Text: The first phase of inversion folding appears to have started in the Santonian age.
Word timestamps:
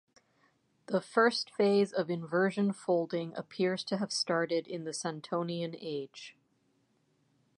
The 0.87 0.99
first 0.99 1.51
phase 1.51 1.91
of 1.93 2.09
inversion 2.09 2.73
folding 2.73 3.35
appears 3.35 3.83
to 3.83 3.97
have 3.97 4.11
started 4.11 4.65
in 4.65 4.83
the 4.83 4.93
Santonian 4.95 5.77
age. 5.79 6.35